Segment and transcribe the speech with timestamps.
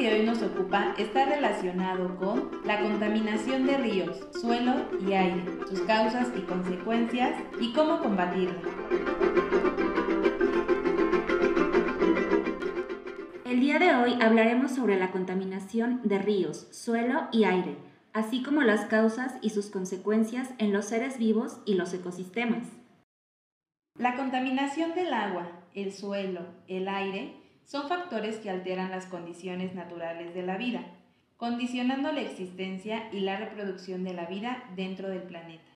[0.00, 5.82] Que hoy nos ocupa está relacionado con la contaminación de ríos, suelo y aire, sus
[5.82, 8.56] causas y consecuencias y cómo combatirla.
[13.44, 17.76] El día de hoy hablaremos sobre la contaminación de ríos, suelo y aire,
[18.14, 22.66] así como las causas y sus consecuencias en los seres vivos y los ecosistemas.
[23.98, 27.39] La contaminación del agua, el suelo, el aire,
[27.70, 30.82] son factores que alteran las condiciones naturales de la vida,
[31.36, 35.70] condicionando la existencia y la reproducción de la vida dentro del planeta.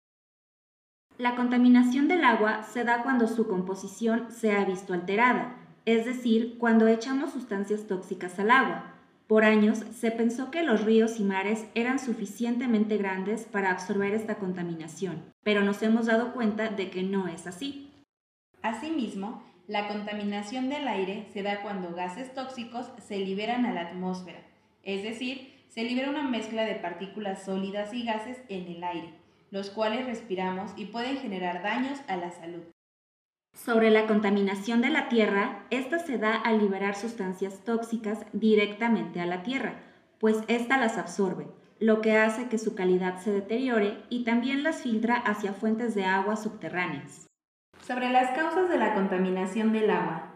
[1.19, 6.59] La contaminación del agua se da cuando su composición se ha visto alterada, es decir,
[6.59, 8.95] cuando echamos sustancias tóxicas al agua.
[9.29, 14.35] Por años se pensó que los ríos y mares eran suficientemente grandes para absorber esta
[14.35, 17.93] contaminación, pero nos hemos dado cuenta de que no es así.
[18.63, 24.41] Asimismo, la contaminación del aire se da cuando gases tóxicos se liberan a la atmósfera,
[24.83, 29.15] es decir, se libera una mezcla de partículas sólidas y gases en el aire,
[29.51, 32.63] los cuales respiramos y pueden generar daños a la salud.
[33.55, 39.27] Sobre la contaminación de la tierra, esta se da al liberar sustancias tóxicas directamente a
[39.27, 39.81] la tierra,
[40.19, 41.47] pues ésta las absorbe,
[41.79, 46.05] lo que hace que su calidad se deteriore y también las filtra hacia fuentes de
[46.05, 47.27] agua subterráneas.
[47.87, 50.33] Sobre las causas de la contaminación del agua.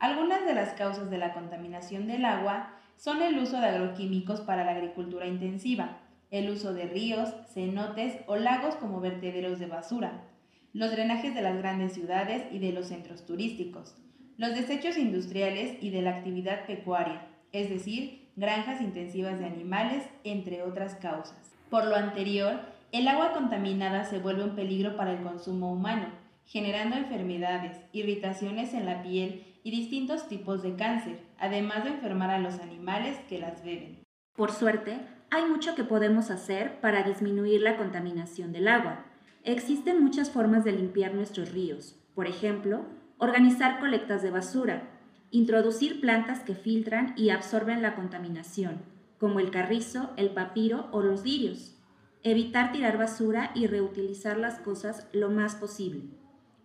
[0.00, 4.64] Algunas de las causas de la contaminación del agua son el uso de agroquímicos para
[4.64, 5.98] la agricultura intensiva,
[6.32, 10.24] el uso de ríos, cenotes o lagos como vertederos de basura,
[10.72, 13.94] los drenajes de las grandes ciudades y de los centros turísticos,
[14.36, 20.64] los desechos industriales y de la actividad pecuaria, es decir, granjas intensivas de animales, entre
[20.64, 21.54] otras causas.
[21.70, 22.58] Por lo anterior,
[22.90, 26.17] el agua contaminada se vuelve un peligro para el consumo humano,
[26.48, 32.38] generando enfermedades, irritaciones en la piel y distintos tipos de cáncer, además de enfermar a
[32.38, 33.98] los animales que las beben.
[34.34, 34.98] Por suerte,
[35.30, 39.04] hay mucho que podemos hacer para disminuir la contaminación del agua.
[39.44, 42.86] Existen muchas formas de limpiar nuestros ríos, por ejemplo,
[43.18, 44.88] organizar colectas de basura,
[45.30, 48.80] introducir plantas que filtran y absorben la contaminación,
[49.18, 51.76] como el carrizo, el papiro o los lirios,
[52.22, 56.17] evitar tirar basura y reutilizar las cosas lo más posible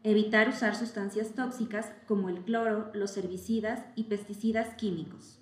[0.05, 5.39] Evitar usar sustancias tóxicas como el cloro, los herbicidas y pesticidas químicos.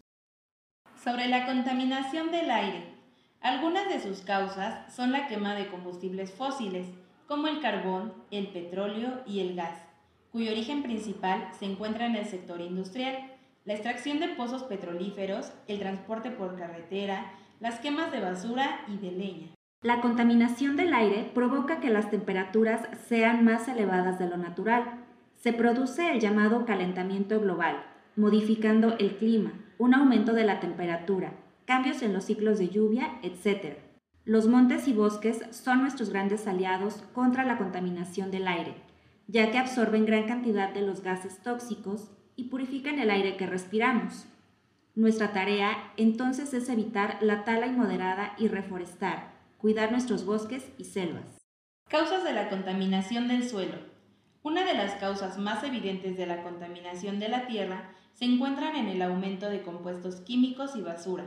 [1.04, 2.94] Sobre la contaminación del aire.
[3.40, 6.86] Algunas de sus causas son la quema de combustibles fósiles,
[7.28, 9.80] como el carbón, el petróleo y el gas,
[10.32, 13.32] cuyo origen principal se encuentra en el sector industrial,
[13.66, 19.12] la extracción de pozos petrolíferos, el transporte por carretera, las quemas de basura y de
[19.12, 19.48] leña.
[19.84, 25.00] La contaminación del aire provoca que las temperaturas sean más elevadas de lo natural.
[25.34, 27.84] Se produce el llamado calentamiento global,
[28.16, 31.34] modificando el clima, un aumento de la temperatura,
[31.66, 33.80] cambios en los ciclos de lluvia, etc.
[34.24, 38.76] Los montes y bosques son nuestros grandes aliados contra la contaminación del aire,
[39.26, 44.28] ya que absorben gran cantidad de los gases tóxicos y purifican el aire que respiramos.
[44.94, 51.38] Nuestra tarea entonces es evitar la tala inmoderada y reforestar, cuidar nuestros bosques y selvas.
[51.88, 53.78] Causas de la contaminación del suelo.
[54.42, 58.88] Una de las causas más evidentes de la contaminación de la tierra se encuentran en
[58.88, 61.26] el aumento de compuestos químicos y basura,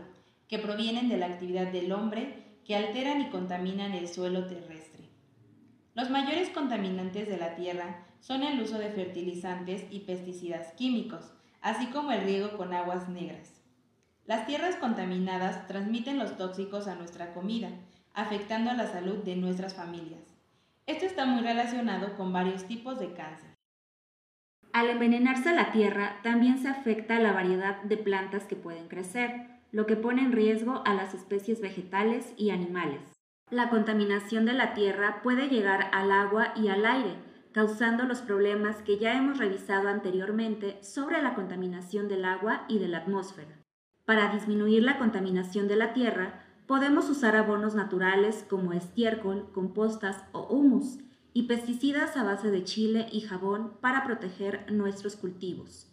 [0.49, 5.05] que provienen de la actividad del hombre que alteran y contaminan el suelo terrestre.
[5.95, 11.31] Los mayores contaminantes de la tierra son el uso de fertilizantes y pesticidas químicos,
[11.61, 13.54] así como el riego con aguas negras.
[14.27, 17.69] Las tierras contaminadas transmiten los tóxicos a nuestra comida,
[18.15, 20.23] afectando a la salud de nuestras familias.
[20.87, 23.51] Esto está muy relacionado con varios tipos de cáncer.
[24.73, 29.85] Al envenenarse la tierra, también se afecta la variedad de plantas que pueden crecer, lo
[29.85, 33.03] que pone en riesgo a las especies vegetales y animales.
[33.51, 37.17] La contaminación de la tierra puede llegar al agua y al aire,
[37.53, 42.89] causando los problemas que ya hemos revisado anteriormente sobre la contaminación del agua y de
[42.89, 43.64] la atmósfera.
[44.05, 50.47] Para disminuir la contaminación de la tierra, Podemos usar abonos naturales como estiércol, compostas o
[50.47, 50.99] humus
[51.35, 55.91] y pesticidas a base de chile y jabón para proteger nuestros cultivos.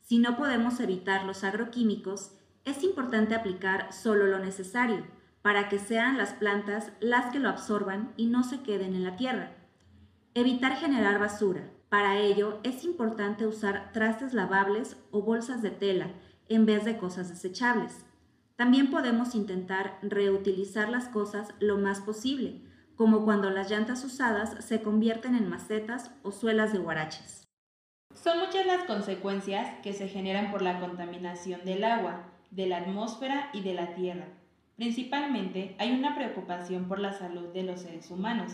[0.00, 2.32] Si no podemos evitar los agroquímicos,
[2.64, 5.04] es importante aplicar solo lo necesario,
[5.40, 9.16] para que sean las plantas las que lo absorban y no se queden en la
[9.16, 9.56] tierra.
[10.34, 11.68] Evitar generar basura.
[11.88, 16.12] Para ello es importante usar trastes lavables o bolsas de tela
[16.54, 18.04] en vez de cosas desechables.
[18.56, 22.60] También podemos intentar reutilizar las cosas lo más posible,
[22.96, 27.48] como cuando las llantas usadas se convierten en macetas o suelas de guaraches.
[28.14, 33.48] Son muchas las consecuencias que se generan por la contaminación del agua, de la atmósfera
[33.52, 34.28] y de la tierra.
[34.76, 38.52] Principalmente hay una preocupación por la salud de los seres humanos.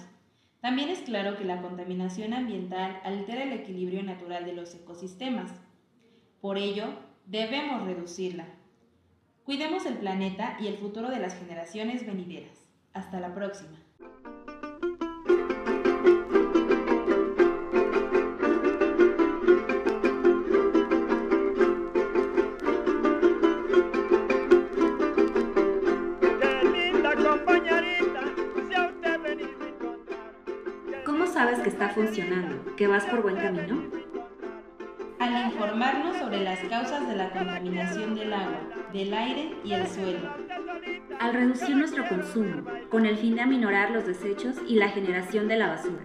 [0.60, 5.50] También es claro que la contaminación ambiental altera el equilibrio natural de los ecosistemas.
[6.40, 6.86] Por ello,
[7.28, 8.46] debemos reducirla.
[9.44, 12.58] Cuidemos el planeta y el futuro de las generaciones venideras.
[12.94, 13.78] Hasta la próxima.
[31.04, 32.74] ¿Cómo sabes que está funcionando?
[32.76, 33.97] ¿Que vas por buen camino?
[35.20, 38.60] Al informarnos sobre las causas de la contaminación del agua,
[38.92, 40.30] del aire y el suelo.
[41.18, 45.56] Al reducir nuestro consumo, con el fin de aminorar los desechos y la generación de
[45.56, 46.04] la basura.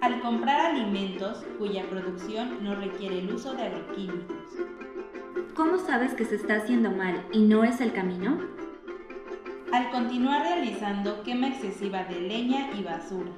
[0.00, 4.56] Al comprar alimentos cuya producción no requiere el uso de agroquímicos.
[5.54, 8.38] ¿Cómo sabes que se está haciendo mal y no es el camino?
[9.72, 13.30] Al continuar realizando quema excesiva de leña y basura.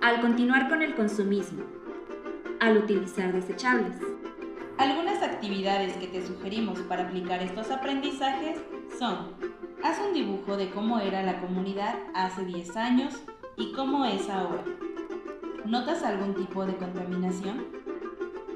[0.00, 1.64] Al continuar con el consumismo.
[2.60, 3.96] Al utilizar desechables.
[4.78, 8.58] Algunas actividades que te sugerimos para aplicar estos aprendizajes
[8.96, 9.34] son,
[9.82, 13.14] haz un dibujo de cómo era la comunidad hace 10 años
[13.56, 14.64] y cómo es ahora.
[15.64, 17.66] ¿Notas algún tipo de contaminación?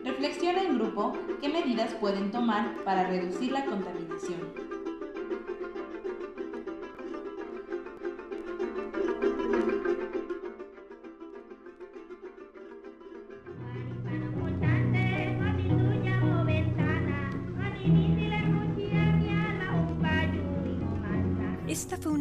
[0.04, 4.71] Reflexiona en grupo qué medidas pueden tomar para reducir la contaminación.